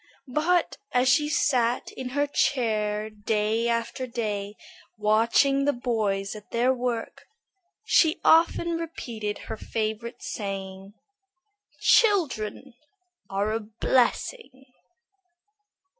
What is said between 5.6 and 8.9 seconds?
the boys at their work, she often